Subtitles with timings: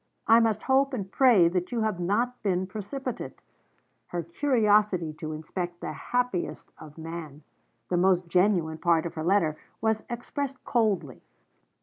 [0.25, 3.39] 'I must hope and pray that you have not been precipitate.'
[4.07, 7.43] Her curiosity to inspect the happiest of men,
[7.89, 11.21] the most genuine part of her letter, was expressed coldly.